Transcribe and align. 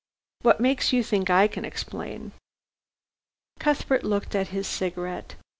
"What 0.41 0.59
makes 0.59 0.91
you 0.91 1.03
think 1.03 1.29
I 1.29 1.47
can 1.47 1.63
explain?" 1.63 2.31
Cuthbert 3.59 4.03
looked 4.03 4.33
at 4.33 4.47
his 4.47 4.65
cigarette. 4.65 5.35